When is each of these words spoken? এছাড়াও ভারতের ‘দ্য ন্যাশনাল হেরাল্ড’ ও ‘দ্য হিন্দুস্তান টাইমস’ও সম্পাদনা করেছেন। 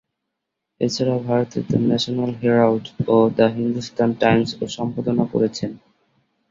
এছাড়াও 0.81 1.19
ভারতের 1.27 1.63
‘দ্য 1.69 1.77
ন্যাশনাল 1.81 2.31
হেরাল্ড’ 2.41 2.85
ও 3.07 3.15
‘দ্য 3.37 3.47
হিন্দুস্তান 3.57 4.09
টাইমস’ও 4.21 4.65
সম্পাদনা 4.77 5.23
করেছেন। 5.33 5.71